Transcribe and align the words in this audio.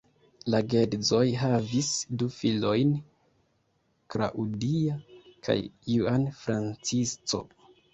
La 0.53 0.61
geedzoj 0.73 1.19
havis 1.41 1.91
du 2.23 2.31
filojn, 2.39 2.95
Claudia 4.17 5.01
kaj 5.49 5.61
Juan 5.97 6.31
Francisco. 6.45 7.49